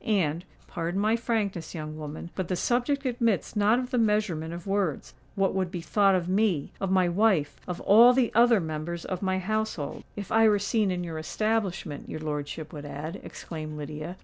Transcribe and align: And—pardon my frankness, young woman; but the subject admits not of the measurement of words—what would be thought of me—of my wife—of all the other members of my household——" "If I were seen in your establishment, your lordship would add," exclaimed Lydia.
And—pardon 0.03 0.99
my 0.99 1.15
frankness, 1.15 1.75
young 1.75 1.95
woman; 1.95 2.31
but 2.33 2.47
the 2.47 2.55
subject 2.55 3.05
admits 3.05 3.55
not 3.55 3.77
of 3.77 3.91
the 3.91 3.99
measurement 3.99 4.51
of 4.51 4.65
words—what 4.65 5.53
would 5.53 5.69
be 5.69 5.81
thought 5.81 6.15
of 6.15 6.27
me—of 6.27 6.89
my 6.89 7.07
wife—of 7.07 7.79
all 7.81 8.11
the 8.11 8.31
other 8.33 8.59
members 8.59 9.05
of 9.05 9.21
my 9.21 9.37
household——" 9.37 10.03
"If 10.15 10.31
I 10.31 10.49
were 10.49 10.57
seen 10.57 10.89
in 10.89 11.03
your 11.03 11.19
establishment, 11.19 12.09
your 12.09 12.19
lordship 12.19 12.73
would 12.73 12.83
add," 12.83 13.19
exclaimed 13.21 13.77
Lydia. 13.77 14.17